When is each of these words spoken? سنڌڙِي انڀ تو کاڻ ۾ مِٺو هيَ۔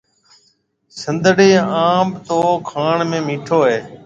سنڌڙِي 0.99 1.51
انڀ 1.85 2.09
تو 2.27 2.39
کاڻ 2.69 2.97
۾ 3.11 3.19
مِٺو 3.27 3.59
هيَ۔ 3.69 3.79